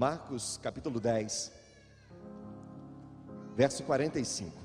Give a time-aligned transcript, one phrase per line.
[0.00, 1.52] Marcos capítulo 10,
[3.54, 4.56] verso 45.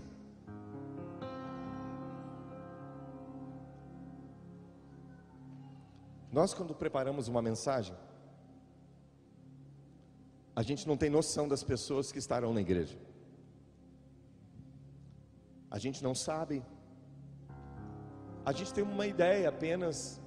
[6.32, 7.94] Nós, quando preparamos uma mensagem,
[10.56, 12.98] a gente não tem noção das pessoas que estarão na igreja.
[15.70, 16.64] A gente não sabe.
[18.46, 20.22] A gente tem uma ideia apenas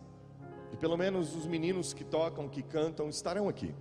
[0.70, 3.74] de pelo menos os meninos que tocam, que cantam, estarão aqui.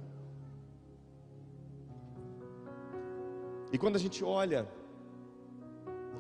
[3.71, 4.67] E quando a gente olha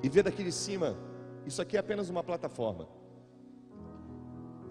[0.03, 0.97] e vê daqui de cima,
[1.45, 2.87] isso aqui é apenas uma plataforma.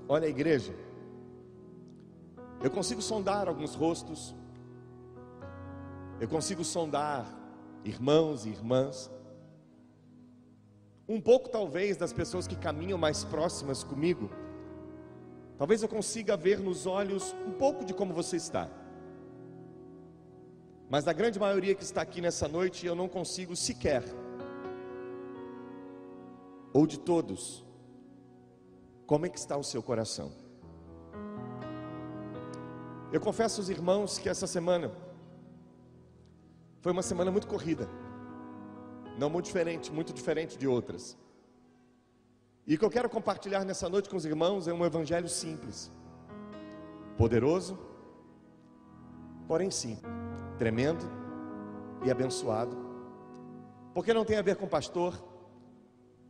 [0.08, 0.74] Olha a igreja.
[2.62, 4.34] Eu consigo sondar alguns rostos.
[6.20, 7.26] Eu consigo sondar
[7.84, 9.10] irmãos e irmãs.
[11.08, 14.30] Um pouco talvez das pessoas que caminham mais próximas comigo.
[15.56, 18.68] Talvez eu consiga ver nos olhos um pouco de como você está.
[20.88, 24.04] Mas da grande maioria que está aqui nessa noite, eu não consigo sequer,
[26.72, 27.64] ou de todos,
[29.04, 30.30] como é que está o seu coração.
[33.12, 34.92] Eu confesso aos irmãos que essa semana
[36.80, 37.88] foi uma semana muito corrida,
[39.18, 41.18] não muito diferente, muito diferente de outras.
[42.64, 45.90] E o que eu quero compartilhar nessa noite com os irmãos é um evangelho simples,
[47.16, 47.76] poderoso,
[49.48, 50.25] porém simples
[50.56, 51.04] tremendo
[52.04, 52.76] e abençoado,
[53.94, 55.14] porque não tem a ver com pastor,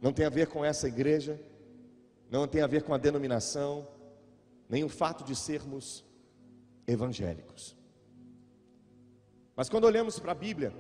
[0.01, 1.41] não tem a ver com essa igreja,
[2.31, 3.87] não tem a ver com a denominação,
[4.69, 6.05] nem o fato de sermos
[6.87, 7.77] evangélicos.
[9.55, 10.73] Mas quando olhamos para a Bíblia,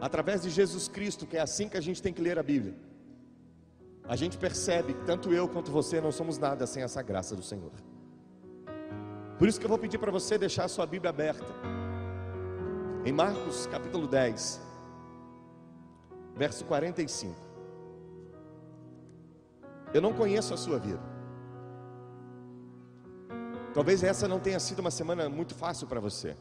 [0.00, 2.74] através de Jesus Cristo, que é assim que a gente tem que ler a Bíblia,
[4.04, 7.42] a gente percebe que tanto eu quanto você não somos nada sem essa graça do
[7.42, 7.72] Senhor.
[9.38, 11.52] Por isso que eu vou pedir para você deixar a sua Bíblia aberta
[13.04, 14.60] em Marcos capítulo 10,
[16.34, 17.34] verso 45.
[19.94, 21.00] Eu não conheço a sua vida.
[23.72, 26.36] Talvez essa não tenha sido uma semana muito fácil para você.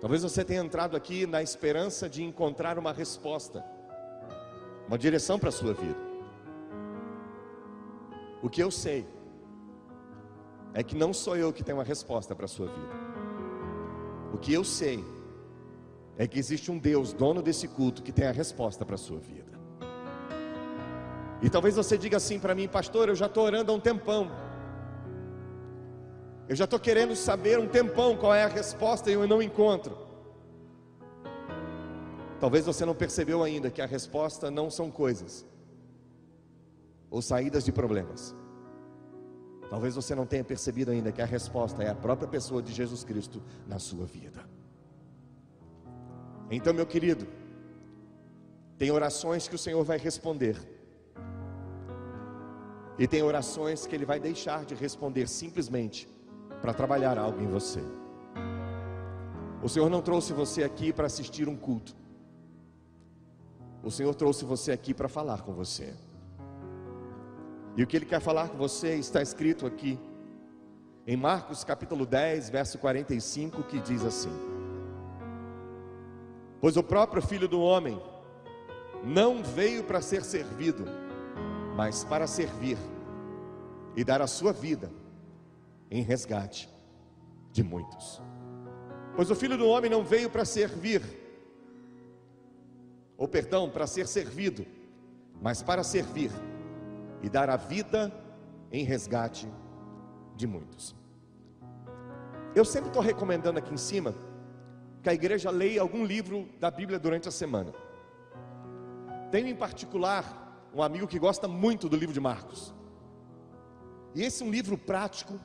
[0.00, 3.64] Talvez você tenha entrado aqui na esperança de encontrar uma resposta,
[4.86, 5.98] uma direção para a sua vida.
[8.40, 9.06] O que eu sei
[10.72, 13.07] é que não sou eu que tenho uma resposta para a sua vida.
[14.32, 15.04] O que eu sei
[16.16, 19.18] é que existe um Deus, dono desse culto, que tem a resposta para a sua
[19.18, 19.58] vida.
[21.40, 24.30] E talvez você diga assim para mim, pastor, eu já estou orando há um tempão.
[26.48, 29.96] Eu já estou querendo saber um tempão qual é a resposta e eu não encontro.
[32.40, 35.46] Talvez você não percebeu ainda que a resposta não são coisas
[37.10, 38.34] ou saídas de problemas.
[39.70, 43.04] Talvez você não tenha percebido ainda que a resposta é a própria pessoa de Jesus
[43.04, 44.42] Cristo na sua vida.
[46.50, 47.26] Então, meu querido,
[48.78, 50.56] tem orações que o Senhor vai responder,
[52.98, 56.08] e tem orações que Ele vai deixar de responder simplesmente
[56.60, 57.82] para trabalhar algo em você.
[59.62, 61.94] O Senhor não trouxe você aqui para assistir um culto,
[63.82, 65.94] o Senhor trouxe você aqui para falar com você.
[67.78, 69.96] E o que ele quer falar com você está escrito aqui,
[71.06, 74.32] em Marcos capítulo 10, verso 45, que diz assim:
[76.60, 78.02] Pois o próprio Filho do Homem
[79.04, 80.86] não veio para ser servido,
[81.76, 82.76] mas para servir
[83.94, 84.90] e dar a sua vida
[85.88, 86.68] em resgate
[87.52, 88.20] de muitos.
[89.14, 91.00] Pois o Filho do Homem não veio para servir,
[93.16, 94.66] ou perdão, para ser servido,
[95.40, 96.32] mas para servir
[97.22, 98.12] e dar a vida
[98.70, 99.48] em resgate
[100.36, 100.94] de muitos.
[102.54, 104.14] Eu sempre estou recomendando aqui em cima
[105.02, 107.72] que a igreja leia algum livro da Bíblia durante a semana.
[109.30, 112.74] Tenho em particular um amigo que gosta muito do livro de Marcos.
[114.14, 115.38] E esse é um livro prático,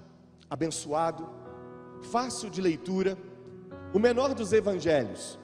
[0.49, 1.29] abençoado,
[2.11, 3.17] fácil de leitura,
[3.93, 5.39] o menor dos evangelhos.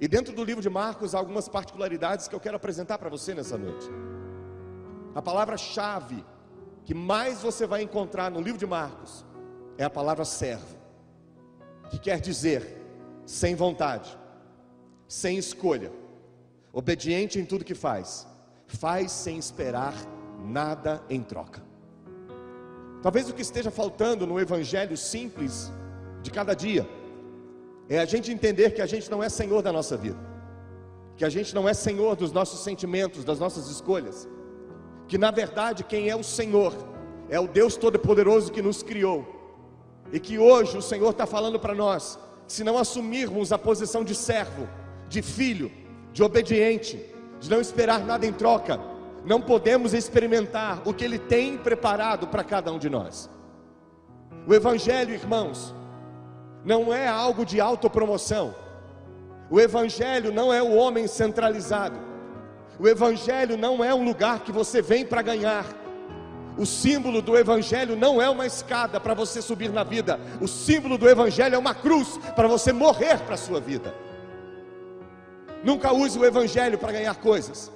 [0.00, 3.34] E dentro do livro de Marcos há algumas particularidades que eu quero apresentar para você
[3.34, 3.88] nessa noite.
[5.14, 6.24] A palavra-chave
[6.84, 9.24] que mais você vai encontrar no livro de Marcos
[9.76, 10.76] é a palavra servo,
[11.90, 12.80] que quer dizer
[13.24, 14.18] sem vontade,
[15.06, 15.92] sem escolha,
[16.72, 18.26] obediente em tudo que faz,
[18.66, 19.94] faz sem esperar
[20.44, 21.62] nada em troca.
[23.02, 25.72] Talvez o que esteja faltando no evangelho simples
[26.22, 26.88] de cada dia
[27.88, 30.18] é a gente entender que a gente não é senhor da nossa vida,
[31.16, 34.28] que a gente não é senhor dos nossos sentimentos, das nossas escolhas
[35.10, 36.72] que na verdade quem é o Senhor
[37.28, 39.26] é o Deus Todo-Poderoso que nos criou
[40.12, 42.16] E que hoje o Senhor está falando para nós:
[42.46, 44.68] se não assumirmos a posição de servo,
[45.08, 45.70] de filho,
[46.12, 47.04] de obediente,
[47.40, 48.80] de não esperar nada em troca,
[49.24, 53.28] não podemos experimentar o que Ele tem preparado para cada um de nós.
[54.46, 55.74] O Evangelho, irmãos,
[56.64, 58.54] não é algo de autopromoção.
[59.50, 62.09] O Evangelho não é o homem centralizado.
[62.80, 65.66] O Evangelho não é um lugar que você vem para ganhar.
[66.56, 70.18] O símbolo do Evangelho não é uma escada para você subir na vida.
[70.40, 73.94] O símbolo do Evangelho é uma cruz para você morrer para a sua vida.
[75.62, 77.70] Nunca use o Evangelho para ganhar coisas.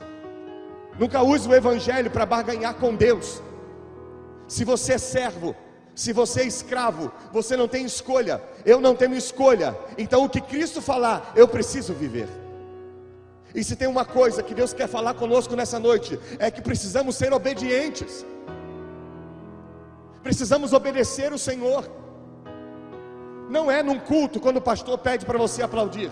[0.98, 3.42] Nunca use o Evangelho para barganhar com Deus.
[4.48, 5.54] Se você é servo,
[5.94, 8.40] se você é escravo, você não tem escolha.
[8.64, 9.76] Eu não tenho escolha.
[9.98, 12.43] Então o que Cristo falar, eu preciso viver.
[13.54, 17.16] E se tem uma coisa que Deus quer falar conosco nessa noite, é que precisamos
[17.16, 18.24] ser obedientes
[20.24, 21.88] precisamos obedecer o Senhor.
[23.50, 26.10] Não é num culto quando o pastor pede para você aplaudir.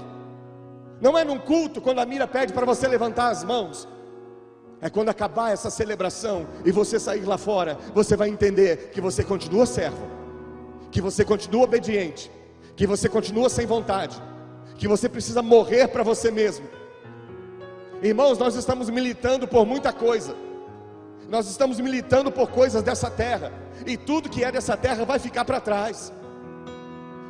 [1.00, 3.88] Não é num culto quando a mira pede para você levantar as mãos.
[4.82, 9.24] É quando acabar essa celebração e você sair lá fora, você vai entender que você
[9.24, 10.06] continua servo,
[10.90, 12.30] que você continua obediente,
[12.76, 14.20] que você continua sem vontade,
[14.76, 16.66] que você precisa morrer para você mesmo.
[18.02, 20.34] Irmãos, nós estamos militando por muita coisa.
[21.28, 23.52] Nós estamos militando por coisas dessa terra,
[23.86, 26.12] e tudo que é dessa terra vai ficar para trás.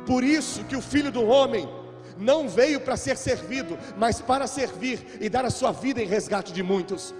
[0.05, 1.69] Por isso que o filho do homem
[2.17, 6.51] não veio para ser servido, mas para servir e dar a sua vida em resgate
[6.51, 7.13] de muitos.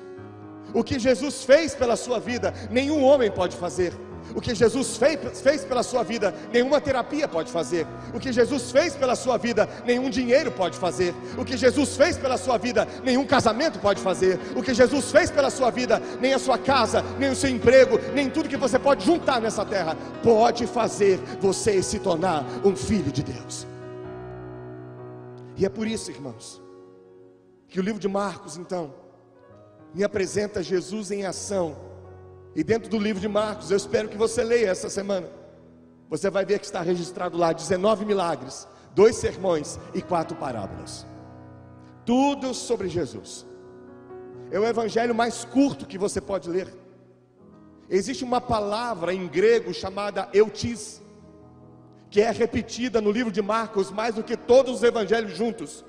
[0.74, 3.94] O que Jesus fez pela sua vida, nenhum homem pode fazer.
[4.36, 7.86] O que Jesus fez, pela sua vida, nenhuma terapia pode fazer.
[8.14, 11.14] O que Jesus fez pela sua vida, nenhum dinheiro pode fazer.
[11.38, 14.40] O que Jesus fez pela sua vida, nenhum casamento pode fazer.
[14.56, 18.00] O que Jesus fez pela sua vida, nem a sua casa, nem o seu emprego,
[18.14, 23.12] nem tudo que você pode juntar nessa terra, pode fazer você se tornar um filho
[23.12, 23.68] de Deus.
[25.56, 26.62] E é por isso, irmãos,
[27.68, 28.94] que o livro de Marcos, então,
[29.94, 31.93] me apresenta Jesus em ação
[32.56, 35.28] e dentro do livro de Marcos, eu espero que você leia essa semana.
[36.10, 41.06] Você vai ver que está registrado lá 19 milagres, dois sermões e quatro parábolas.
[42.06, 43.46] Tudo sobre Jesus.
[44.52, 46.72] É o evangelho mais curto que você pode ler.
[47.90, 51.02] Existe uma palavra em grego chamada eutis,
[52.12, 55.84] que é repetida no livro de Marcos mais do que todos os evangelhos juntos.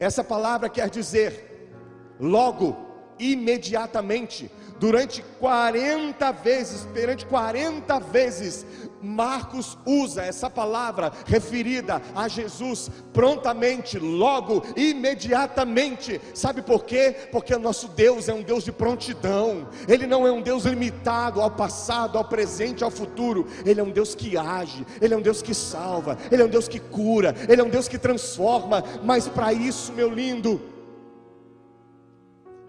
[0.00, 1.70] Essa palavra quer dizer
[2.18, 2.76] logo,
[3.18, 8.66] imediatamente, durante 40 vezes, perante 40 vezes,
[9.02, 16.20] Marcos usa essa palavra referida a Jesus prontamente, logo, imediatamente.
[16.34, 17.14] Sabe por quê?
[17.30, 19.68] Porque o nosso Deus é um Deus de prontidão.
[19.86, 23.46] Ele não é um Deus limitado ao passado, ao presente, ao futuro.
[23.64, 26.50] Ele é um Deus que age, ele é um Deus que salva, ele é um
[26.50, 28.82] Deus que cura, ele é um Deus que transforma.
[29.04, 30.60] Mas para isso, meu lindo,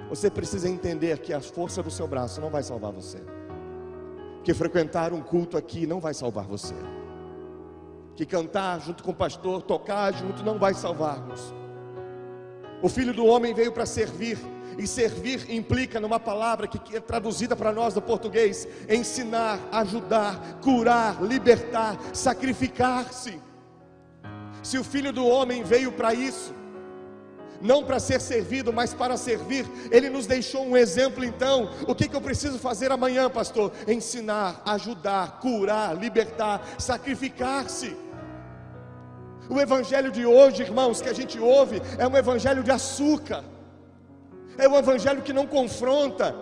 [0.10, 3.20] você precisa entender que a força do seu braço não vai salvar você.
[4.44, 6.76] Que frequentar um culto aqui não vai salvar você.
[8.16, 11.54] Que cantar junto com o pastor, tocar junto não vai salvar-nos.
[12.82, 14.38] O filho do homem veio para servir,
[14.78, 21.22] e servir implica numa palavra que é traduzida para nós no português: ensinar, ajudar, curar,
[21.22, 23.42] libertar, sacrificar-se.
[24.62, 26.54] Se o filho do homem veio para isso,
[27.62, 29.66] não para ser servido, mas para servir.
[29.92, 31.70] Ele nos deixou um exemplo, então.
[31.88, 33.72] O que, que eu preciso fazer amanhã, pastor?
[33.88, 37.96] Ensinar, ajudar, curar, libertar, sacrificar-se.
[39.50, 43.44] O evangelho de hoje, irmãos, que a gente ouve, é um evangelho de açúcar,
[44.58, 46.36] é um evangelho que não confronta,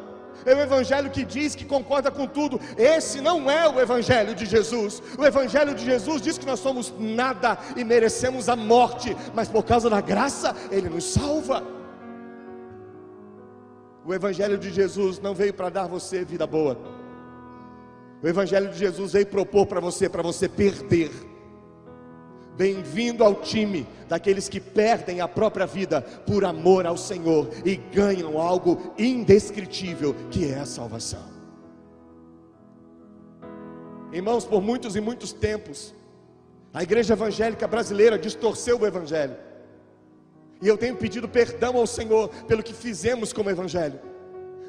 [0.45, 2.59] é o evangelho que diz que concorda com tudo.
[2.77, 5.01] Esse não é o evangelho de Jesus.
[5.17, 9.63] O evangelho de Jesus diz que nós somos nada e merecemos a morte, mas por
[9.63, 11.63] causa da graça ele nos salva.
[14.05, 16.77] O evangelho de Jesus não veio para dar você vida boa.
[18.21, 21.11] O evangelho de Jesus veio propor para você para você perder.
[22.57, 28.39] Bem-vindo ao time daqueles que perdem a própria vida por amor ao Senhor e ganham
[28.39, 31.35] algo indescritível que é a salvação.
[34.13, 35.93] Irmãos, por muitos e muitos tempos,
[36.73, 39.35] a igreja evangélica brasileira distorceu o evangelho.
[40.61, 43.99] E eu tenho pedido perdão ao Senhor pelo que fizemos como evangelho.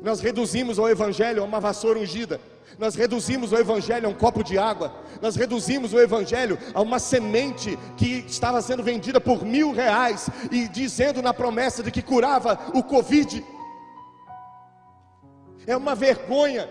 [0.02, 2.40] Nós reduzimos o evangelho a uma vassoura ungida.
[2.78, 6.98] Nós reduzimos o Evangelho a um copo de água, nós reduzimos o Evangelho a uma
[6.98, 12.58] semente que estava sendo vendida por mil reais e dizendo na promessa de que curava
[12.74, 13.44] o Covid.
[15.66, 16.68] É uma vergonha,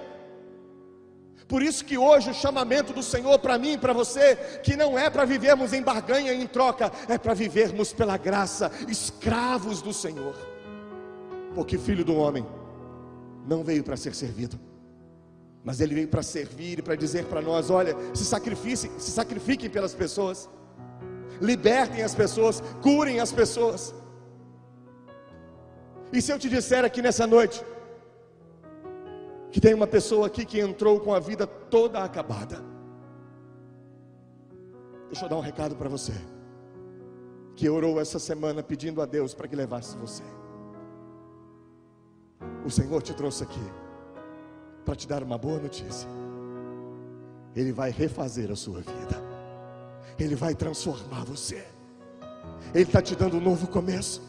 [1.47, 4.97] Por isso que hoje o chamamento do Senhor para mim e para você, que não
[4.97, 9.93] é para vivermos em barganha e em troca, é para vivermos pela graça, escravos do
[9.93, 10.35] Senhor.
[11.53, 12.45] Porque filho do homem
[13.47, 14.59] não veio para ser servido,
[15.63, 19.69] mas ele veio para servir e para dizer para nós: olha, se sacrifiquem, se sacrifiquem
[19.69, 20.49] pelas pessoas,
[21.41, 23.93] libertem as pessoas, curem as pessoas.
[26.11, 27.63] E se eu te disser aqui nessa noite,
[29.51, 32.63] que tem uma pessoa aqui que entrou com a vida toda acabada.
[35.07, 36.13] Deixa eu dar um recado para você.
[37.55, 40.23] Que orou essa semana pedindo a Deus para que levasse você.
[42.65, 43.61] O Senhor te trouxe aqui
[44.83, 46.09] para te dar uma boa notícia.
[47.55, 49.23] Ele vai refazer a sua vida.
[50.17, 51.65] Ele vai transformar você.
[52.73, 54.21] Ele está te dando um novo começo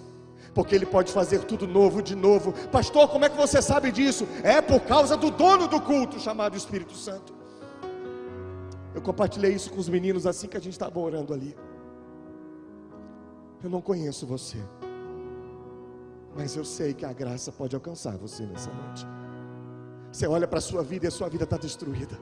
[0.57, 2.51] porque Ele pode fazer tudo novo de novo.
[2.69, 4.27] Pastor, como é que você sabe disso?
[4.43, 7.35] É por causa do dono do culto, chamado Espírito Santo.
[8.95, 11.55] Eu compartilhei isso com os meninos assim que a gente estava orando ali.
[13.63, 14.57] Eu não conheço você,
[16.37, 19.07] mas eu sei que a graça pode alcançar você nessa noite.
[20.13, 22.19] Você olha para a sua vida e a sua vida está destruída.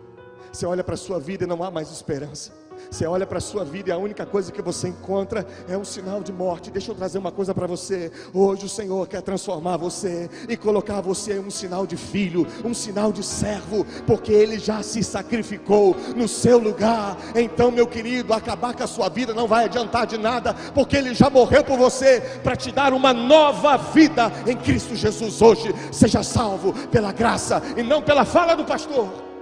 [0.53, 2.53] Você olha para a sua vida e não há mais esperança.
[2.91, 5.85] Você olha para a sua vida e a única coisa que você encontra é um
[5.85, 6.71] sinal de morte.
[6.71, 8.11] Deixa eu trazer uma coisa para você.
[8.33, 12.75] Hoje o Senhor quer transformar você e colocar você em um sinal de filho, um
[12.75, 17.17] sinal de servo, porque Ele já se sacrificou no seu lugar.
[17.35, 21.15] Então, meu querido, acabar com a sua vida não vai adiantar de nada, porque Ele
[21.15, 25.41] já morreu por você para te dar uma nova vida em Cristo Jesus.
[25.43, 29.34] Hoje, seja salvo pela graça e não pela fala do pastor.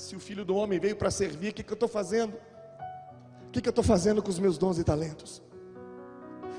[0.00, 2.34] Se o filho do homem veio para servir, o que, que eu estou fazendo?
[3.46, 5.42] O que, que eu estou fazendo com os meus dons e talentos?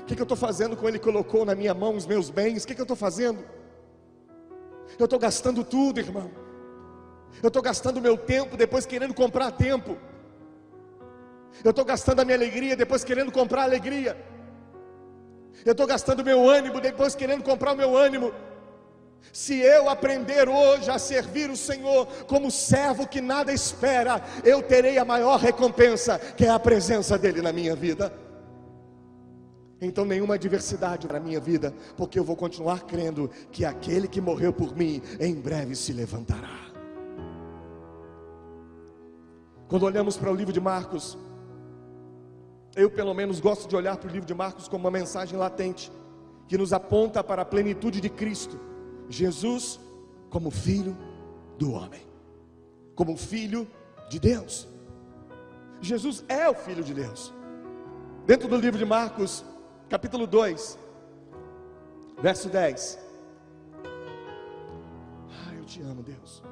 [0.02, 2.62] O que, que eu estou fazendo com ele colocou na minha mão os meus bens?
[2.62, 3.44] O que, que eu estou fazendo?
[4.98, 6.30] Eu estou gastando tudo, irmão.
[7.42, 9.96] Eu estou gastando meu tempo depois querendo comprar tempo.
[11.64, 14.16] Eu estou gastando a minha alegria depois querendo comprar alegria.
[15.64, 18.32] Eu estou gastando meu ânimo depois querendo comprar o meu ânimo.
[19.30, 24.98] Se eu aprender hoje a servir o Senhor como servo que nada espera, eu terei
[24.98, 28.12] a maior recompensa, que é a presença dEle na minha vida.
[29.80, 34.52] Então, nenhuma adversidade na minha vida, porque eu vou continuar crendo que aquele que morreu
[34.52, 36.72] por mim, em breve se levantará.
[39.66, 41.18] Quando olhamos para o livro de Marcos,
[42.76, 45.90] eu pelo menos gosto de olhar para o livro de Marcos como uma mensagem latente,
[46.46, 48.71] que nos aponta para a plenitude de Cristo
[49.08, 49.80] Jesus
[50.30, 50.96] como filho
[51.58, 52.00] do homem,
[52.94, 53.68] como filho
[54.08, 54.68] de Deus.
[55.80, 57.32] Jesus é o filho de Deus.
[58.26, 59.44] Dentro do livro de Marcos,
[59.88, 60.78] capítulo 2,
[62.20, 62.98] verso 10.
[63.84, 66.42] Ah, eu te amo, Deus.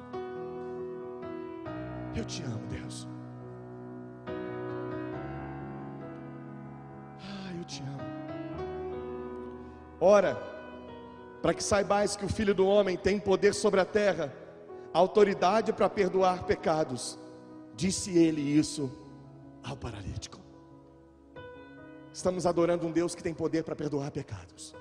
[2.13, 3.07] Eu te amo, Deus.
[7.19, 8.01] Ah, eu te amo.
[9.99, 10.50] Ora,
[11.41, 14.33] para que saibais que o Filho do Homem tem poder sobre a terra,
[14.93, 17.17] autoridade para perdoar pecados.
[17.75, 18.91] Disse ele isso
[19.63, 20.39] ao paralítico.
[22.13, 24.75] Estamos adorando um Deus que tem poder para perdoar pecados.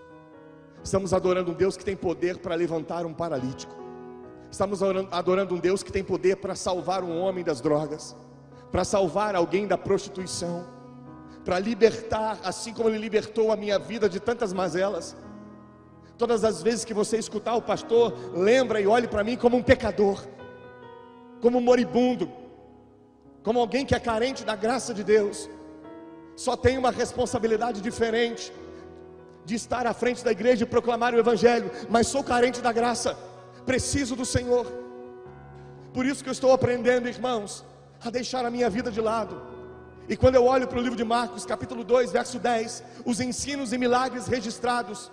[0.82, 3.74] Estamos adorando um Deus que tem poder para levantar um paralítico.
[4.50, 8.16] Estamos adorando um Deus que tem poder para salvar um homem das drogas,
[8.72, 10.66] para salvar alguém da prostituição,
[11.44, 15.16] para libertar, assim como Ele libertou a minha vida de tantas mazelas.
[16.20, 19.62] Todas as vezes que você escutar o pastor, lembra e olhe para mim como um
[19.62, 20.22] pecador,
[21.40, 22.30] como um moribundo,
[23.42, 25.48] como alguém que é carente da graça de Deus.
[26.36, 28.52] Só tem uma responsabilidade diferente
[29.46, 33.16] de estar à frente da igreja e proclamar o evangelho, mas sou carente da graça,
[33.64, 34.66] preciso do Senhor.
[35.94, 37.64] Por isso que eu estou aprendendo, irmãos,
[38.04, 39.40] a deixar a minha vida de lado.
[40.06, 43.72] E quando eu olho para o livro de Marcos, capítulo 2, verso 10, os ensinos
[43.72, 45.10] e milagres registrados,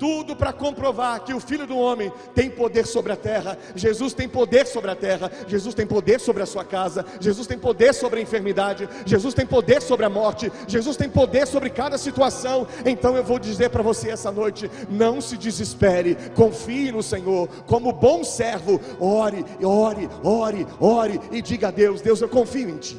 [0.00, 4.26] tudo para comprovar que o Filho do Homem tem poder sobre a terra, Jesus tem
[4.26, 8.18] poder sobre a terra, Jesus tem poder sobre a sua casa, Jesus tem poder sobre
[8.18, 12.66] a enfermidade, Jesus tem poder sobre a morte, Jesus tem poder sobre cada situação.
[12.86, 17.92] Então eu vou dizer para você essa noite: não se desespere, confie no Senhor, como
[17.92, 22.96] bom servo, ore, ore, ore, ore e diga a Deus: Deus, eu confio em Ti,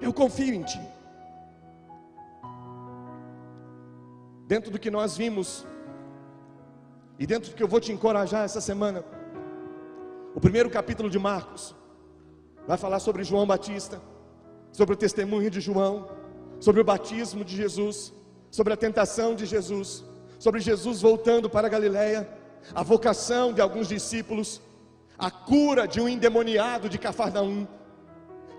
[0.00, 0.87] eu confio em Ti.
[4.48, 5.66] Dentro do que nós vimos,
[7.18, 9.04] e dentro do que eu vou te encorajar essa semana,
[10.34, 11.76] o primeiro capítulo de Marcos
[12.66, 14.00] vai falar sobre João Batista,
[14.72, 16.08] sobre o testemunho de João,
[16.60, 18.10] sobre o batismo de Jesus,
[18.50, 20.02] sobre a tentação de Jesus,
[20.38, 22.26] sobre Jesus voltando para a Galiléia,
[22.74, 24.62] a vocação de alguns discípulos,
[25.18, 27.66] a cura de um endemoniado de Cafarnaum.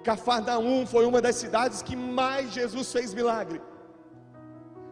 [0.03, 3.60] Cafarnaum foi uma das cidades que mais Jesus fez milagre.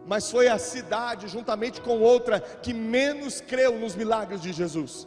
[0.08, 5.06] Mas foi a cidade, juntamente com outra, que menos creu nos milagres de Jesus.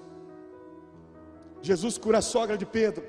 [1.60, 3.03] Jesus cura a sogra de Pedro.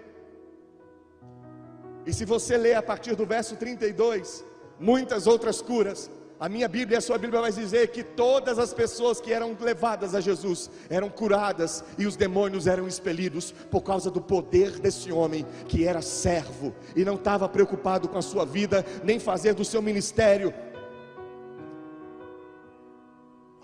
[2.07, 4.43] E se você ler a partir do verso 32,
[4.81, 9.21] muitas outras curas, a minha Bíblia, a sua Bíblia vai dizer que todas as pessoas
[9.21, 14.21] que eram levadas a Jesus eram curadas e os demônios eram expelidos por causa do
[14.21, 19.21] poder desse homem que era servo e não estava preocupado com a sua vida, nem
[19.21, 20.53] fazer do seu ministério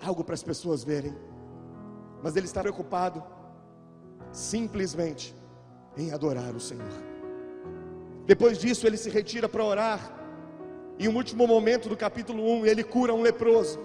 [0.09, 1.15] algo para as pessoas verem,
[2.21, 3.23] mas ele está preocupado
[4.31, 5.35] simplesmente
[5.95, 6.91] em adorar o Senhor.
[8.25, 10.19] Depois disso, ele se retira para orar
[10.99, 13.79] e um último momento do capítulo 1, ele cura um leproso.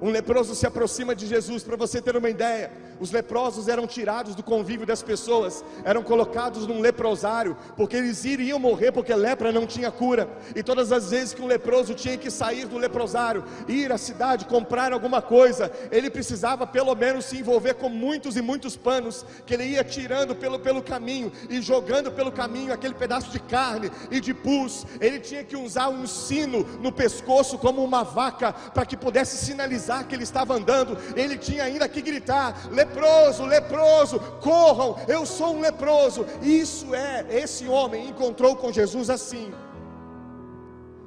[0.00, 2.70] Um leproso se aproxima de Jesus, para você ter uma ideia.
[3.00, 8.58] Os leprosos eram tirados do convívio das pessoas, eram colocados num leprosário, porque eles iriam
[8.58, 10.28] morrer, porque lepra não tinha cura.
[10.54, 14.44] E todas as vezes que um leproso tinha que sair do leprosário, ir à cidade,
[14.44, 19.54] comprar alguma coisa, ele precisava pelo menos se envolver com muitos e muitos panos, que
[19.54, 24.20] ele ia tirando pelo, pelo caminho e jogando pelo caminho aquele pedaço de carne e
[24.20, 24.86] de pus.
[25.00, 29.85] Ele tinha que usar um sino no pescoço, como uma vaca, para que pudesse sinalizar
[30.04, 30.96] que ele estava andando.
[31.14, 36.26] Ele tinha ainda que gritar: leproso, leproso, corram, eu sou um leproso.
[36.42, 39.52] Isso é, esse homem encontrou com Jesus assim.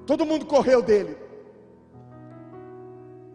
[0.06, 1.18] Todo mundo correu dele.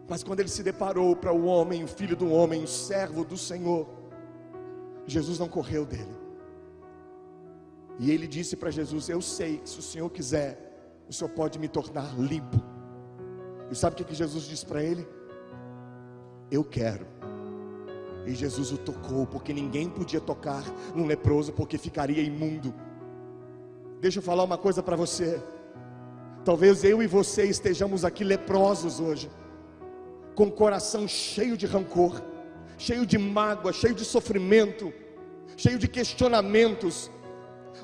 [0.07, 3.37] Mas quando ele se deparou para o homem, o filho do homem, o servo do
[3.37, 3.87] Senhor,
[5.07, 6.15] Jesus não correu dele.
[7.97, 11.57] E ele disse para Jesus: Eu sei que se o Senhor quiser, o Senhor pode
[11.57, 12.61] me tornar limpo.
[13.71, 15.07] E sabe o que Jesus disse para ele?
[16.51, 17.05] Eu quero.
[18.25, 20.63] E Jesus o tocou, porque ninguém podia tocar
[20.95, 22.73] num leproso, porque ficaria imundo.
[24.01, 25.41] Deixa eu falar uma coisa para você.
[26.43, 29.29] Talvez eu e você estejamos aqui leprosos hoje,
[30.35, 32.21] com o coração cheio de rancor,
[32.77, 34.93] cheio de mágoa, cheio de sofrimento,
[35.57, 37.09] cheio de questionamentos.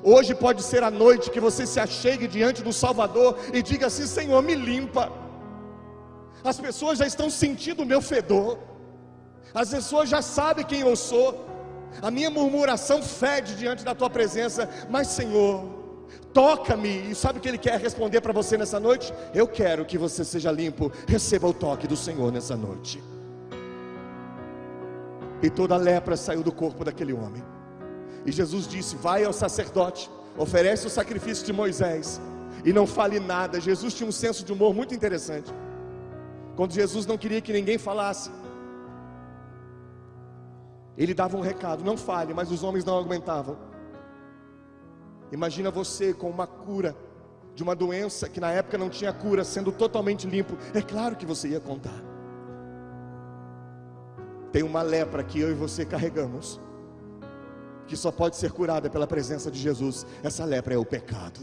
[0.02, 4.06] Hoje pode ser a noite que você se achegue diante do Salvador e diga assim:
[4.06, 5.12] Senhor, me limpa.
[6.44, 8.58] As pessoas já estão sentindo o meu fedor.
[9.54, 11.46] As pessoas já sabem quem eu sou.
[12.00, 15.64] A minha murmuração fede diante da tua presença, mas Senhor,
[16.32, 17.10] toca-me.
[17.10, 19.12] E sabe o que ele quer responder para você nessa noite?
[19.34, 20.90] Eu quero que você seja limpo.
[21.06, 23.02] Receba o toque do Senhor nessa noite.
[25.42, 27.42] E toda a lepra saiu do corpo daquele homem.
[28.24, 32.20] E Jesus disse: Vai ao sacerdote, oferece o sacrifício de Moisés
[32.64, 33.60] e não fale nada.
[33.60, 35.52] Jesus tinha um senso de humor muito interessante.
[36.56, 38.30] Quando Jesus não queria que ninguém falasse,
[40.96, 43.56] ele dava um recado: não fale, mas os homens não aguentavam.
[45.30, 46.94] Imagina você com uma cura
[47.54, 50.56] de uma doença que na época não tinha cura, sendo totalmente limpo.
[50.74, 52.02] É claro que você ia contar.
[54.52, 56.60] Tem uma lepra que eu e você carregamos,
[57.86, 60.06] que só pode ser curada pela presença de Jesus.
[60.22, 61.40] Essa lepra é o pecado,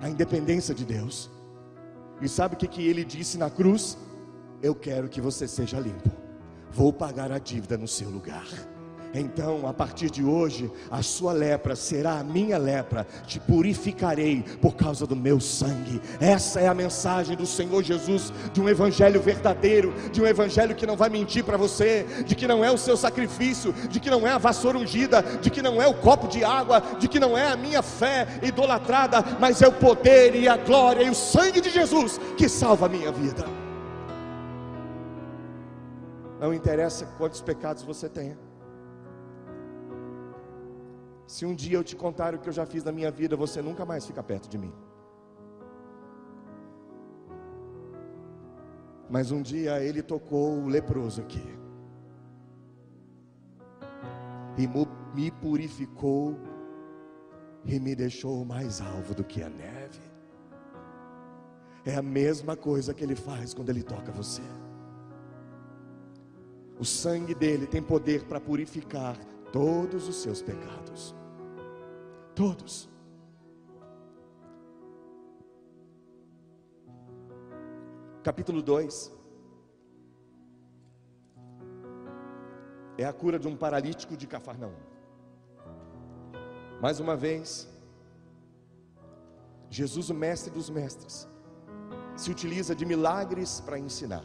[0.00, 1.30] a independência de Deus.
[2.20, 3.98] E sabe o que, que ele disse na cruz?
[4.62, 6.26] Eu quero que você seja limpo
[6.76, 8.46] vou pagar a dívida no seu lugar.
[9.14, 14.76] Então, a partir de hoje, a sua lepra será a minha lepra, te purificarei por
[14.76, 16.00] causa do meu sangue.
[16.20, 20.86] Essa é a mensagem do Senhor Jesus, de um evangelho verdadeiro, de um evangelho que
[20.86, 24.26] não vai mentir para você, de que não é o seu sacrifício, de que não
[24.26, 27.36] é a vassoura ungida, de que não é o copo de água, de que não
[27.36, 31.60] é a minha fé idolatrada, mas é o poder e a glória e o sangue
[31.60, 33.44] de Jesus que salva a minha vida.
[36.38, 38.36] Não interessa quantos pecados você tenha.
[41.26, 43.60] Se um dia eu te contar o que eu já fiz na minha vida, você
[43.60, 44.72] nunca mais fica perto de mim.
[49.10, 51.56] Mas um dia ele tocou o leproso aqui.
[54.56, 54.68] E
[55.14, 56.36] me purificou
[57.64, 60.00] e me deixou mais alvo do que a neve.
[61.84, 64.42] É a mesma coisa que ele faz quando ele toca você.
[66.78, 69.16] O sangue dele tem poder para purificar
[69.56, 71.14] todos os seus pecados.
[72.34, 72.90] Todos.
[78.22, 79.10] Capítulo 2.
[82.98, 84.76] É a cura de um paralítico de Cafarnaum.
[86.82, 87.66] Mais uma vez,
[89.70, 91.26] Jesus, o mestre dos mestres,
[92.14, 94.24] se utiliza de milagres para ensinar.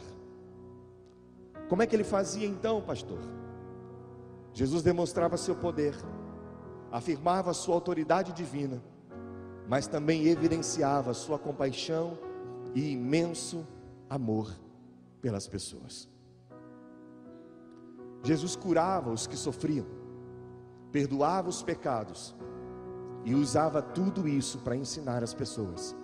[1.70, 3.41] Como é que ele fazia então, pastor?
[4.52, 5.94] Jesus demonstrava seu poder,
[6.90, 8.82] afirmava sua autoridade divina,
[9.68, 12.18] mas também evidenciava sua compaixão
[12.74, 13.66] e imenso
[14.08, 14.52] amor
[15.20, 16.08] pelas pessoas.
[18.22, 19.86] Jesus curava os que sofriam,
[20.90, 22.34] perdoava os pecados
[23.24, 25.96] e usava tudo isso para ensinar as pessoas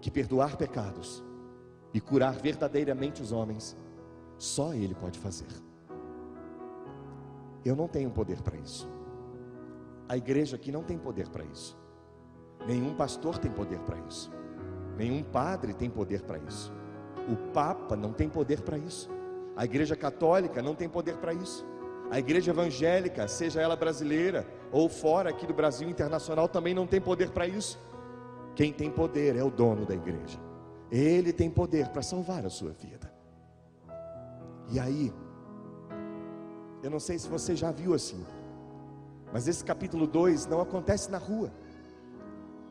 [0.00, 1.24] que perdoar pecados
[1.92, 3.76] e curar verdadeiramente os homens,
[4.36, 5.67] só Ele pode fazer.
[7.68, 8.88] Eu não tenho poder para isso.
[10.08, 11.76] A igreja aqui não tem poder para isso.
[12.66, 14.32] Nenhum pastor tem poder para isso.
[14.96, 16.72] Nenhum padre tem poder para isso.
[17.30, 19.10] O Papa não tem poder para isso.
[19.54, 21.66] A Igreja Católica não tem poder para isso.
[22.10, 27.02] A Igreja Evangélica, seja ela brasileira ou fora aqui do Brasil internacional, também não tem
[27.02, 27.78] poder para isso.
[28.54, 30.40] Quem tem poder é o dono da igreja.
[30.90, 33.12] Ele tem poder para salvar a sua vida.
[34.70, 35.12] E aí,
[36.82, 38.24] eu não sei se você já viu assim,
[39.32, 41.50] mas esse capítulo 2 não acontece na rua.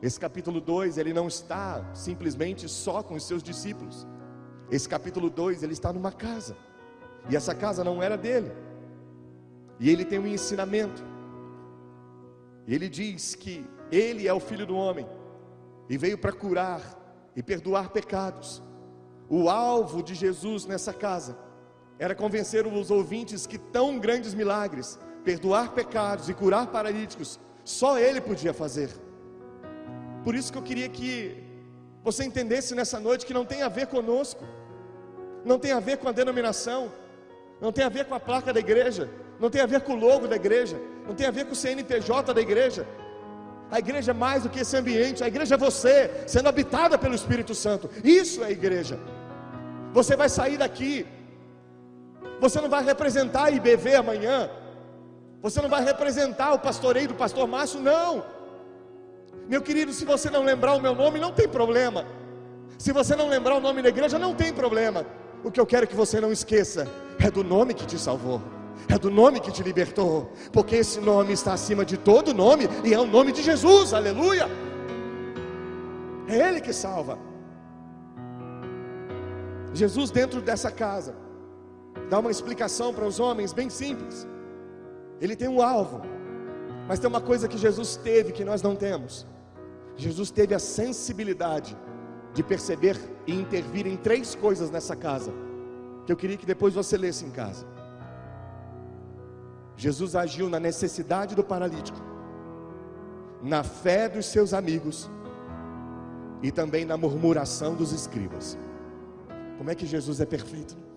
[0.00, 4.06] Esse capítulo 2, ele não está simplesmente só com os seus discípulos.
[4.70, 6.56] Esse capítulo 2, ele está numa casa.
[7.28, 8.52] E essa casa não era dele.
[9.80, 11.02] E ele tem um ensinamento.
[12.66, 15.08] E ele diz que ele é o filho do homem
[15.88, 16.80] e veio para curar
[17.34, 18.62] e perdoar pecados.
[19.28, 21.36] O alvo de Jesus nessa casa
[21.98, 28.20] era convencer os ouvintes que tão grandes milagres, perdoar pecados e curar paralíticos, só ele
[28.20, 28.90] podia fazer.
[30.24, 31.44] Por isso que eu queria que
[32.04, 34.44] você entendesse nessa noite que não tem a ver conosco,
[35.44, 36.92] não tem a ver com a denominação,
[37.60, 39.96] não tem a ver com a placa da igreja, não tem a ver com o
[39.96, 42.86] logo da igreja, não tem a ver com o CNPJ da igreja.
[43.70, 47.14] A igreja é mais do que esse ambiente, a igreja é você, sendo habitada pelo
[47.14, 47.90] Espírito Santo.
[48.02, 48.98] Isso é igreja.
[49.92, 51.06] Você vai sair daqui,
[52.40, 54.50] você não vai representar a IBV amanhã,
[55.40, 58.24] você não vai representar o pastoreio do pastor Márcio, não.
[59.48, 62.04] Meu querido, se você não lembrar o meu nome, não tem problema.
[62.76, 65.06] Se você não lembrar o nome da igreja, não tem problema.
[65.42, 68.42] O que eu quero que você não esqueça é do nome que te salvou,
[68.88, 72.92] é do nome que te libertou, porque esse nome está acima de todo nome e
[72.92, 74.48] é o nome de Jesus, aleluia.
[76.28, 77.18] É Ele que salva.
[79.72, 81.14] Jesus, dentro dessa casa,
[82.08, 84.26] dá uma explicação para os homens bem simples.
[85.20, 86.00] Ele tem um alvo,
[86.86, 89.26] mas tem uma coisa que Jesus teve que nós não temos.
[89.96, 91.76] Jesus teve a sensibilidade
[92.32, 95.32] de perceber e intervir em três coisas nessa casa,
[96.06, 97.66] que eu queria que depois você lesse em casa.
[99.76, 101.98] Jesus agiu na necessidade do paralítico,
[103.42, 105.10] na fé dos seus amigos
[106.42, 108.56] e também na murmuração dos escribas.
[109.56, 110.87] Como é que Jesus é perfeito?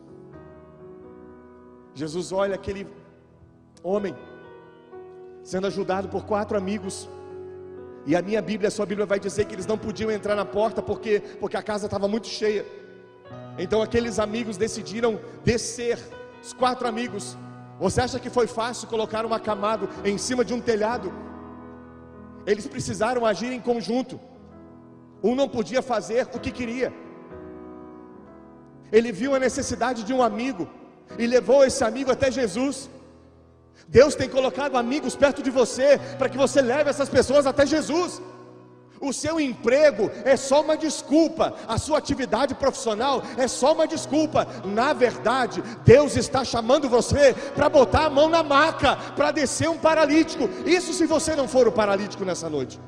[1.94, 2.88] Jesus olha aquele
[3.84, 4.16] homem
[5.44, 7.10] sendo ajudado por quatro amigos
[8.06, 10.46] e a minha Bíblia, a sua Bíblia vai dizer que eles não podiam entrar na
[10.46, 12.66] porta porque, porque a casa estava muito cheia.
[13.58, 16.00] Então aqueles amigos decidiram descer,
[16.42, 17.38] os quatro amigos.
[17.80, 21.14] Você acha que foi fácil colocar um acamado em cima de um telhado?
[22.46, 24.20] Eles precisaram agir em conjunto.
[25.24, 26.92] Um não podia fazer o que queria.
[28.92, 30.68] Ele viu a necessidade de um amigo
[31.18, 32.90] e levou esse amigo até Jesus.
[33.88, 38.22] Deus tem colocado amigos perto de você para que você leve essas pessoas até Jesus.
[39.02, 44.48] O seu emprego é só uma desculpa, a sua atividade profissional é só uma desculpa.
[44.64, 49.78] Na verdade, Deus está chamando você para botar a mão na maca, para descer um
[49.78, 50.48] paralítico.
[50.66, 52.80] Isso se você não for o paralítico nessa noite.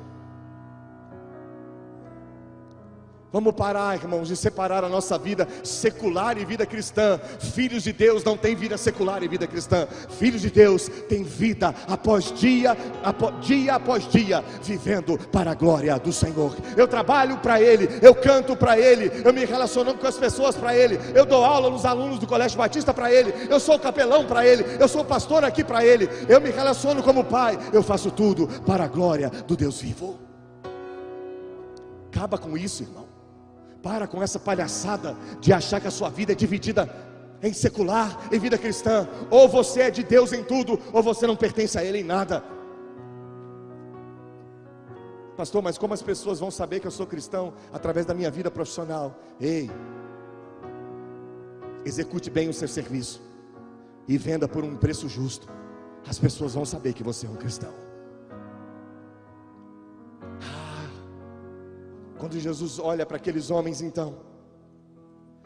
[3.34, 7.20] Vamos parar, irmãos, de separar a nossa vida secular e vida cristã.
[7.40, 9.88] Filhos de Deus não têm vida secular e vida cristã.
[10.20, 15.98] Filhos de Deus têm vida após dia, após, dia após dia, vivendo para a glória
[15.98, 16.56] do Senhor.
[16.78, 20.78] Eu trabalho para Ele, eu canto para Ele, eu me relaciono com as pessoas para
[20.78, 24.46] Ele, eu dou aula nos alunos do Colégio Batista para Ele, eu sou capelão para
[24.46, 28.48] Ele, eu sou pastor aqui para Ele, eu me relaciono como pai, eu faço tudo
[28.64, 30.20] para a glória do Deus vivo.
[32.12, 33.13] Acaba com isso, irmão.
[33.84, 36.90] Para com essa palhaçada de achar que a sua vida é dividida
[37.44, 39.08] em secular e vida cristã.
[39.30, 42.42] Ou você é de Deus em tudo, ou você não pertence a Ele em nada.
[45.36, 48.50] Pastor, mas como as pessoas vão saber que eu sou cristão através da minha vida
[48.50, 49.20] profissional?
[49.42, 49.70] Ei,
[51.84, 53.22] execute bem o seu serviço
[54.08, 55.48] e venda por um preço justo.
[56.08, 57.74] As pessoas vão saber que você é um cristão.
[62.24, 64.16] Quando Jesus olha para aqueles homens, então,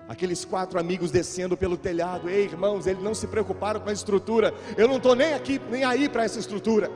[0.08, 4.54] Aqueles quatro amigos descendo pelo telhado, ei irmãos, eles não se preocuparam com a estrutura.
[4.78, 6.92] Eu não estou nem aqui, nem aí para essa estrutura.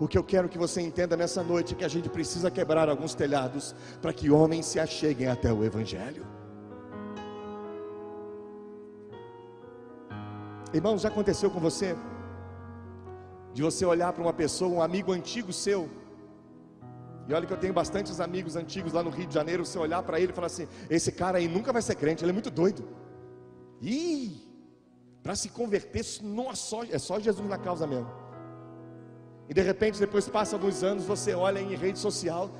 [0.00, 2.88] O que eu quero que você entenda nessa noite é que a gente precisa quebrar
[2.88, 6.26] alguns telhados para que homens se acheguem até o Evangelho.
[10.74, 11.96] Irmãos, já aconteceu com você?
[13.54, 15.88] De você olhar para uma pessoa, um amigo antigo seu,
[17.28, 20.02] e olha que eu tenho bastantes amigos antigos lá no Rio de Janeiro, você olhar
[20.02, 22.50] para ele e falar assim: esse cara aí nunca vai ser crente, ele é muito
[22.50, 22.88] doido.
[23.82, 24.40] Ih,
[25.22, 28.10] para se converter, não é só, é só Jesus na causa mesmo.
[29.46, 32.50] E de repente, depois passa alguns anos, você olha em rede social,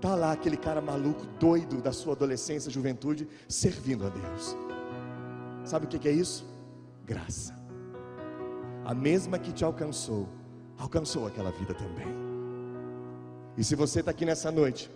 [0.00, 4.56] tá lá aquele cara maluco, doido da sua adolescência, juventude, servindo a Deus.
[5.64, 6.46] Sabe o que é isso?
[7.04, 7.54] Graça.
[8.86, 10.26] A mesma que te alcançou,
[10.78, 12.27] alcançou aquela vida também.
[13.58, 14.88] E se você está aqui nessa noite,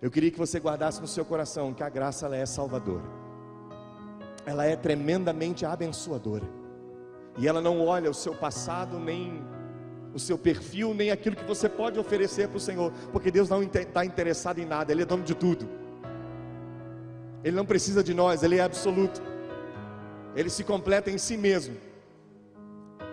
[0.00, 3.04] eu queria que você guardasse no seu coração que a graça ela é salvadora.
[4.46, 6.48] Ela é tremendamente abençoadora.
[7.36, 9.44] E ela não olha o seu passado nem
[10.14, 13.62] o seu perfil, nem aquilo que você pode oferecer para o Senhor, porque Deus não
[13.62, 15.68] está interessado em nada, Ele é dono de tudo.
[17.44, 19.20] Ele não precisa de nós, Ele é absoluto.
[20.34, 21.76] Ele se completa em si mesmo.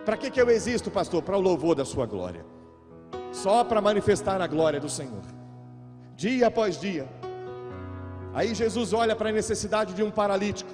[0.06, 1.22] Para que, que eu existo, pastor?
[1.22, 2.53] Para o louvor da Sua glória,
[3.42, 5.24] só para manifestar a glória do Senhor,
[6.16, 7.06] dia após dia.
[8.32, 10.70] Aí Jesus olha para a necessidade de um paralítico,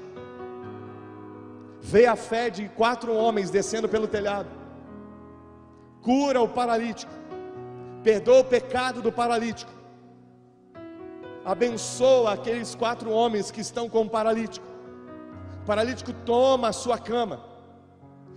[1.81, 4.61] vê a fé de quatro homens descendo pelo telhado
[6.03, 7.13] cura o paralítico,
[8.03, 9.71] perdoa o pecado do paralítico,
[11.45, 14.67] abençoa aqueles quatro homens que estão com o paralítico.
[15.63, 17.41] O paralítico toma a sua cama.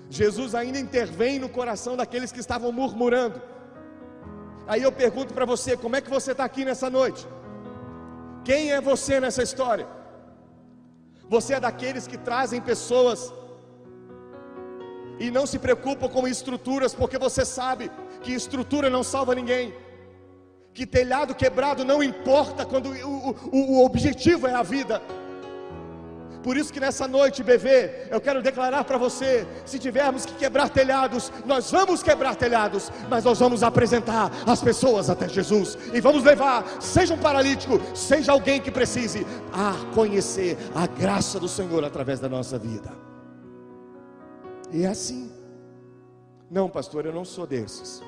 [0.10, 3.42] Jesus ainda intervém no coração daqueles que estavam murmurando.
[4.68, 7.28] Aí eu pergunto para você: como é que você está aqui nessa noite?
[8.44, 9.88] Quem é você nessa história?
[11.30, 13.34] Você é daqueles que trazem pessoas
[15.20, 19.74] e não se preocupa com estruturas, porque você sabe que estrutura não salva ninguém,
[20.74, 25.02] que telhado quebrado não importa quando o, o, o objetivo é a vida.
[26.44, 30.70] Por isso que nessa noite, bebê, eu quero declarar para você: se tivermos que quebrar
[30.70, 36.24] telhados, nós vamos quebrar telhados, mas nós vamos apresentar as pessoas até Jesus e vamos
[36.24, 42.20] levar, seja um paralítico, seja alguém que precise, a conhecer a graça do Senhor através
[42.20, 42.92] da nossa vida.
[44.72, 45.32] E é assim.
[46.52, 48.04] Não, pastor, eu não sou desses.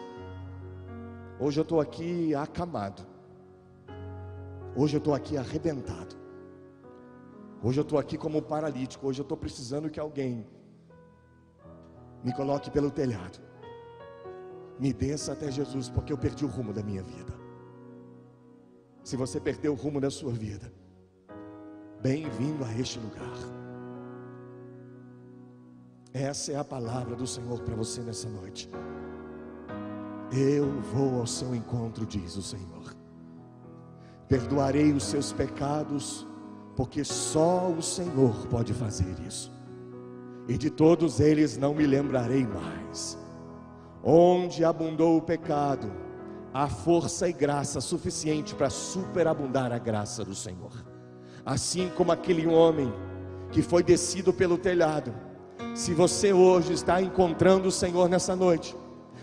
[1.39, 3.01] Hoje eu estou aqui acamado.
[4.75, 6.14] Hoje eu estou aqui arrebentado.
[7.65, 9.07] Hoje eu estou aqui como um paralítico.
[9.07, 10.45] Hoje eu estou precisando que alguém
[12.23, 13.39] me coloque pelo telhado.
[14.79, 17.33] Me desça até Jesus, porque eu perdi o rumo da minha vida.
[19.03, 20.71] Se você perdeu o rumo da sua vida,
[22.03, 23.35] bem-vindo a este lugar.
[26.13, 28.69] Essa é a palavra do Senhor para você nessa noite.
[30.31, 32.95] Eu vou ao seu encontro, diz o Senhor.
[34.27, 36.27] Perdoarei os seus pecados,
[36.75, 39.51] porque só o Senhor pode fazer isso.
[40.47, 43.17] E de todos eles não me lembrarei mais.
[44.03, 45.91] Onde abundou o pecado,
[46.53, 50.71] há força e graça suficiente para superabundar a graça do Senhor.
[51.45, 52.93] Assim como aquele homem
[53.51, 55.13] que foi descido pelo telhado,
[55.73, 58.75] se você hoje está encontrando o Senhor nessa noite,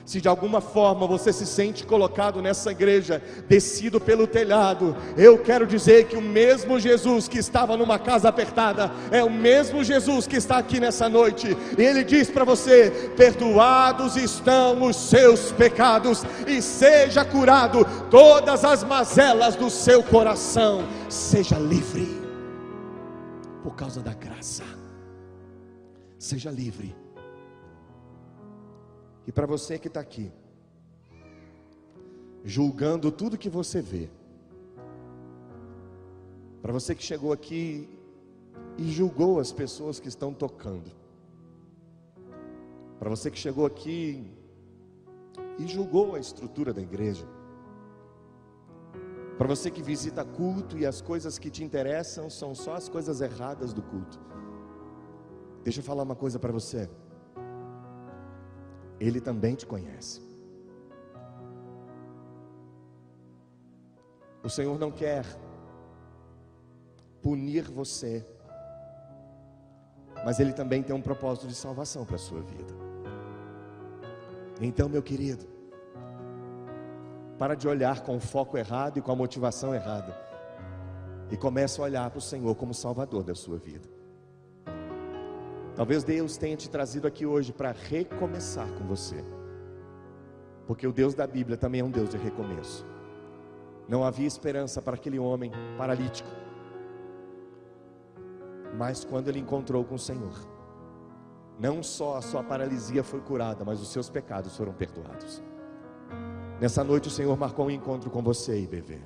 [0.05, 5.67] se de alguma forma você se sente colocado nessa igreja, descido pelo telhado, eu quero
[5.67, 10.37] dizer que o mesmo Jesus que estava numa casa apertada, é o mesmo Jesus que
[10.37, 16.61] está aqui nessa noite, e Ele diz para você: perdoados estão os seus pecados, e
[16.61, 22.21] seja curado todas as mazelas do seu coração, seja livre,
[23.63, 24.65] por causa da graça.
[26.19, 27.02] Seja livre.
[29.27, 30.33] E para você que está aqui,
[32.45, 34.11] julgando tudo que você vê,
[36.61, 37.89] para você que chegou aqui
[38.77, 40.91] e julgou as pessoas que estão tocando,
[42.99, 44.31] para você que chegou aqui
[45.59, 47.27] e julgou a estrutura da igreja,
[49.39, 53.21] para você que visita culto e as coisas que te interessam são só as coisas
[53.21, 54.21] erradas do culto.
[55.65, 56.89] Deixa eu falar uma coisa para você.
[59.01, 60.21] Ele também te conhece.
[64.43, 65.25] O Senhor não quer
[67.23, 68.27] punir você,
[70.25, 72.75] mas Ele também tem um propósito de salvação para a sua vida.
[74.61, 75.47] Então, meu querido,
[77.39, 80.17] para de olhar com o foco errado e com a motivação errada.
[81.31, 83.89] e comece a olhar para o Senhor como Salvador da sua vida.
[85.75, 89.25] Talvez Deus tenha te trazido aqui hoje para recomeçar com você,
[90.67, 92.87] porque o Deus da Bíblia também é um Deus de recomeço.
[93.89, 96.29] Não havia esperança para aquele homem paralítico,
[98.77, 100.35] mas quando ele encontrou com o Senhor,
[101.59, 105.43] não só a sua paralisia foi curada, mas os seus pecados foram perdoados.
[106.61, 109.01] Nessa noite o Senhor marcou um encontro com você bebê.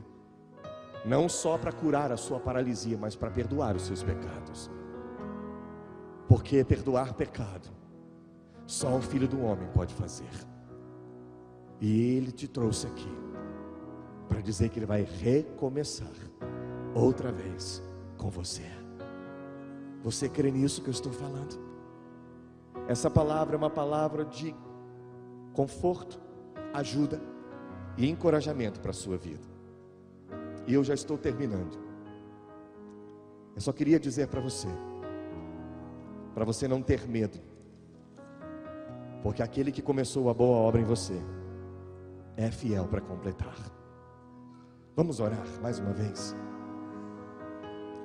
[1.05, 4.71] Não só para curar a sua paralisia, mas para perdoar os seus pecados.
[6.29, 7.69] Porque perdoar pecado,
[8.67, 10.31] só o Filho do Homem pode fazer.
[11.81, 13.11] E Ele te trouxe aqui
[14.29, 16.11] para dizer que Ele vai recomeçar
[16.95, 17.83] outra vez
[18.17, 18.65] com você.
[20.03, 21.59] Você crê nisso que eu estou falando?
[22.89, 24.55] Essa palavra é uma palavra de
[25.53, 26.21] conforto,
[26.73, 27.21] ajuda
[27.97, 29.47] e encorajamento para a sua vida.
[30.67, 31.79] E eu já estou terminando.
[33.55, 34.69] Eu só queria dizer para você,
[36.37, 37.39] para você não ter medo,
[39.23, 41.19] porque aquele que começou a boa obra em você
[42.37, 43.57] é fiel para completar.
[44.95, 46.37] Vamos orar mais uma vez.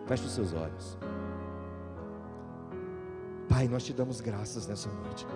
[0.07, 0.97] Feche os seus olhos.
[3.49, 5.27] Pai, nós te damos graças nessa noite.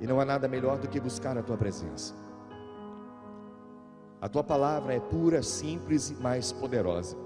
[0.00, 2.14] E não há nada melhor do que buscar a tua presença.
[4.20, 7.25] A tua palavra é pura, simples e mais poderosa.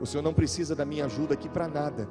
[0.00, 2.08] O Senhor não precisa da minha ajuda aqui para nada.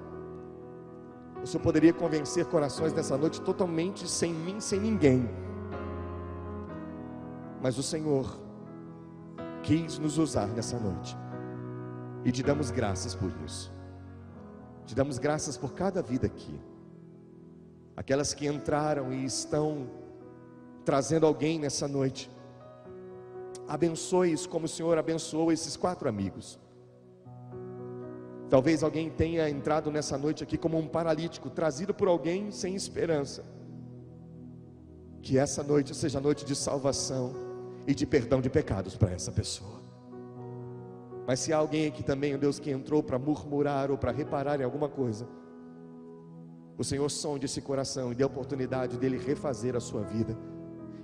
[1.42, 5.30] O Senhor poderia convencer corações nessa noite totalmente sem mim, sem ninguém.
[7.62, 8.40] Mas o Senhor
[9.62, 11.16] quis nos usar nessa noite.
[12.24, 13.72] E te damos graças por isso.
[14.86, 16.60] Te damos graças por cada vida aqui.
[17.96, 19.88] Aquelas que entraram e estão
[20.84, 22.30] trazendo alguém nessa noite.
[23.68, 26.60] Abençoe-os como o Senhor abençoou esses quatro amigos.
[28.50, 33.44] Talvez alguém tenha entrado nessa noite aqui como um paralítico, trazido por alguém sem esperança.
[35.22, 37.34] Que essa noite seja noite de salvação
[37.88, 39.82] e de perdão de pecados para essa pessoa.
[41.28, 44.60] Mas se há alguém aqui também, o Deus, que entrou para murmurar ou para reparar
[44.62, 45.28] em alguma coisa,
[46.78, 50.38] o Senhor sonde esse coração e dê a oportunidade dele refazer a sua vida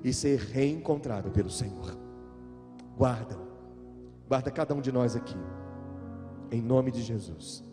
[0.03, 1.97] e ser reencontrado pelo Senhor.
[2.95, 3.37] Guarda,
[4.27, 5.37] guarda cada um de nós aqui,
[6.51, 7.63] em nome de Jesus.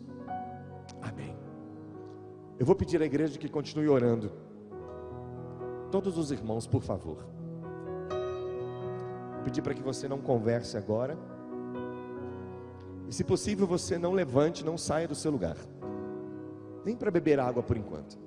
[1.01, 1.37] Amém.
[2.57, 4.31] Eu vou pedir à igreja que continue orando.
[5.91, 7.25] Todos os irmãos, por favor.
[9.35, 11.17] Vou pedir para que você não converse agora.
[13.07, 15.57] E se possível, você não levante, não saia do seu lugar.
[16.85, 18.17] Nem para beber água por enquanto.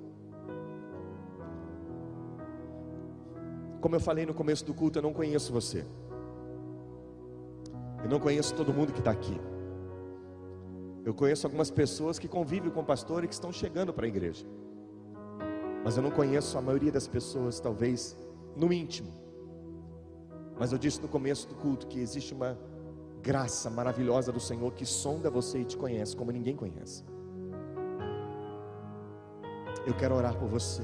[3.79, 5.85] Como eu falei no começo do culto, eu não conheço você.
[8.03, 9.39] Eu não conheço todo mundo que está aqui.
[11.05, 14.07] Eu conheço algumas pessoas que convivem com o pastor e que estão chegando para a
[14.07, 14.45] igreja.
[15.83, 18.17] Mas eu não conheço a maioria das pessoas, talvez
[18.55, 19.11] no íntimo.
[20.57, 22.57] Mas eu disse no começo do culto que existe uma
[23.21, 27.03] graça maravilhosa do Senhor que sonda você e te conhece como ninguém conhece.
[29.85, 30.81] Eu quero orar por você.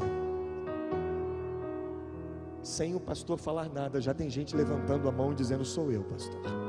[2.62, 6.04] Sem o pastor falar nada, já tem gente levantando a mão e dizendo: Sou eu,
[6.04, 6.69] pastor.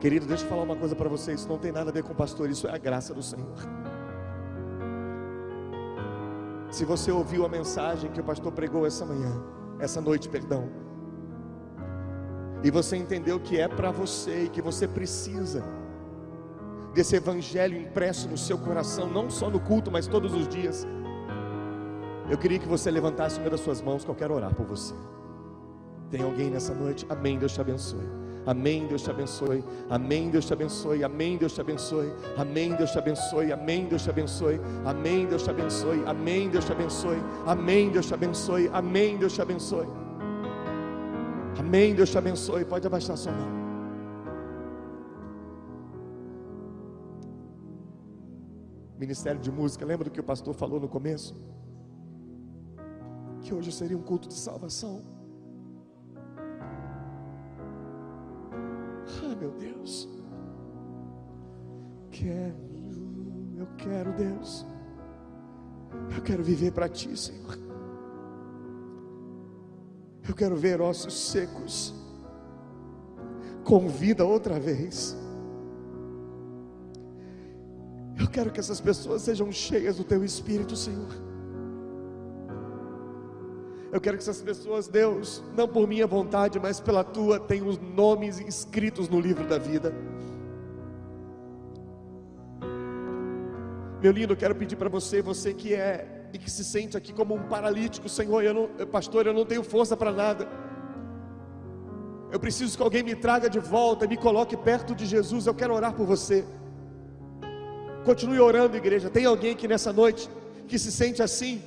[0.00, 2.12] Querido, deixa eu falar uma coisa para você: isso não tem nada a ver com
[2.12, 3.54] o pastor, isso é a graça do Senhor.
[6.70, 9.42] Se você ouviu a mensagem que o pastor pregou essa manhã,
[9.78, 10.68] essa noite, perdão,
[12.62, 15.62] e você entendeu que é para você e que você precisa
[16.94, 20.86] desse evangelho impresso no seu coração, não só no culto, mas todos os dias.
[22.30, 24.94] Eu queria que você levantasse uma das suas mãos, que eu quero orar por você.
[26.10, 27.04] Tem alguém nessa noite?
[27.08, 27.38] Amém.
[27.38, 28.29] Deus te abençoe.
[28.50, 29.64] Amém, Deus te abençoe.
[29.88, 31.04] Amém, Deus te abençoe.
[31.04, 32.12] Amém, Deus te abençoe.
[32.36, 33.52] Amém, Deus te abençoe.
[33.52, 34.60] Amém, Deus te abençoe.
[34.84, 35.96] Amém, Deus te abençoe.
[36.04, 37.18] Amém, Deus te abençoe.
[37.46, 38.70] Amém, Deus te abençoe.
[38.72, 39.86] Amém, Deus te abençoe.
[41.60, 41.94] Amém.
[41.94, 42.64] Deus te abençoe.
[42.64, 43.60] Pode abaixar sua mão.
[48.98, 51.34] Ministério de Música, lembra do que o pastor falou no começo?
[53.42, 55.19] Que hoje seria um culto de salvação.
[59.40, 60.08] Meu Deus.
[62.10, 62.54] Quero,
[63.56, 64.66] eu quero, Deus.
[66.14, 67.58] Eu quero viver para Ti, Senhor.
[70.28, 71.94] Eu quero ver ossos secos
[73.64, 75.16] com vida outra vez.
[78.18, 81.29] Eu quero que essas pessoas sejam cheias do Teu Espírito, Senhor.
[83.92, 87.78] Eu quero que essas pessoas, Deus, não por minha vontade, mas pela tua, tenham os
[87.78, 89.92] nomes escritos no livro da vida.
[94.00, 97.12] Meu lindo, eu quero pedir para você, você que é e que se sente aqui
[97.12, 100.48] como um paralítico, Senhor, eu não, pastor, eu não tenho força para nada.
[102.30, 105.46] Eu preciso que alguém me traga de volta, me coloque perto de Jesus.
[105.46, 106.44] Eu quero orar por você.
[108.04, 109.10] Continue orando, igreja.
[109.10, 110.30] Tem alguém que nessa noite
[110.68, 111.60] que se sente assim,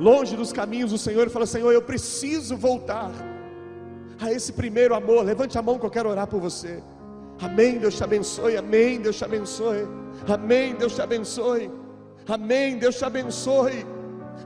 [0.00, 3.12] longe dos caminhos do Senhor, e fala: Senhor, eu preciso voltar
[4.20, 5.24] a esse primeiro amor.
[5.24, 6.82] Levante a mão que eu quero orar por você.
[7.40, 7.78] Amém.
[7.78, 8.56] Deus te abençoe.
[8.56, 9.00] Amém.
[9.00, 9.86] Deus te abençoe.
[10.26, 10.74] Amém.
[10.74, 11.70] Deus te abençoe.
[12.26, 12.78] Amém.
[12.78, 13.86] Deus te abençoe.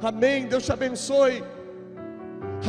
[0.02, 0.46] Amém.
[0.46, 1.44] Deus te abençoe.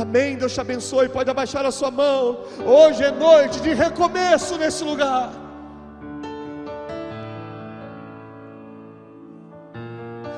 [0.00, 0.36] Amém.
[0.36, 1.08] Deus te abençoe.
[1.08, 2.40] Pode abaixar a sua mão.
[2.64, 5.32] Hoje é noite de recomeço nesse lugar.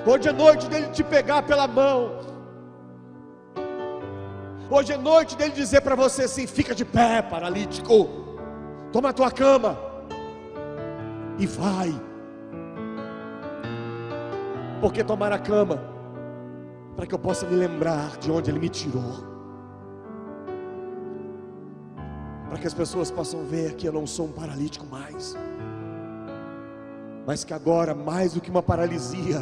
[0.06, 2.28] Hoje é noite dele te pegar pela mão.
[4.70, 8.08] Hoje é noite dele dizer para você assim: fica de pé, paralítico.
[8.92, 9.78] Toma a tua cama
[11.38, 11.94] e vai.
[14.80, 15.82] Porque tomar a cama
[16.96, 19.28] para que eu possa me lembrar de onde ele me tirou.
[22.48, 25.36] para que as pessoas possam ver que eu não sou um paralítico mais,
[27.26, 29.40] mas que agora, mais do que uma paralisia,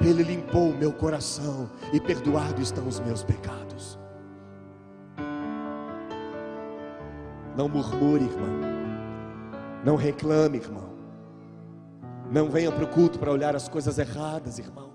[0.00, 3.98] Ele limpou o meu coração e perdoado estão os meus pecados.
[7.60, 8.48] Não murmure, irmão.
[9.84, 10.94] Não reclame, irmão.
[12.32, 14.88] Não venha para o culto para olhar as coisas erradas, irmão.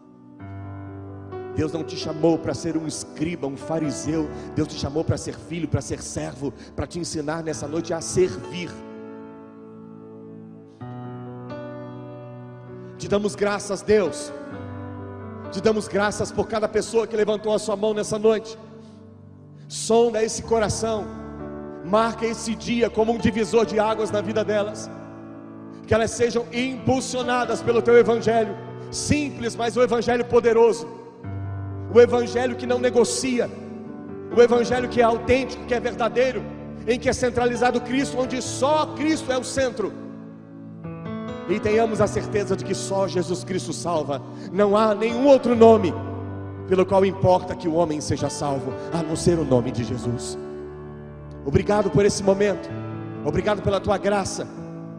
[1.56, 4.28] Deus não te chamou para ser um escriba, um fariseu.
[4.56, 8.02] Deus te chamou para ser filho, para ser servo, para te ensinar nessa noite a
[8.02, 8.72] servir.
[12.98, 14.34] Te damos graças, Deus.
[15.52, 18.58] Te damos graças por cada pessoa que levantou a sua mão nessa noite.
[19.68, 21.25] Sonda esse coração.
[21.86, 24.90] Marca esse dia como um divisor de águas na vida delas.
[25.86, 28.58] Que elas sejam impulsionadas pelo teu evangelho,
[28.92, 30.88] simples, mas o evangelho poderoso
[31.96, 33.50] o evangelho que não negocia,
[34.36, 36.44] o evangelho que é autêntico, que é verdadeiro,
[36.86, 39.94] em que é centralizado Cristo, onde só Cristo é o centro.
[41.48, 44.22] E tenhamos a certeza de que só Jesus Cristo salva,
[44.52, 45.94] não há nenhum outro nome
[46.68, 50.38] pelo qual importa que o homem seja salvo, a não ser o nome de Jesus.
[51.46, 52.70] Obrigado por esse momento,
[53.24, 54.48] obrigado pela tua graça,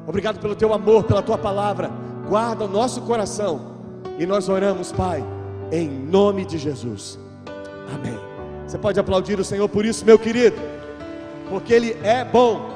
[0.06, 1.90] obrigado pelo teu amor, pela tua palavra.
[2.28, 3.76] Guarda o nosso coração
[4.18, 5.24] e nós oramos, Pai
[5.70, 7.18] em nome de Jesus.
[7.92, 8.18] Amém.
[8.66, 10.56] Você pode aplaudir o Senhor por isso, meu querido,
[11.48, 12.75] porque Ele é bom.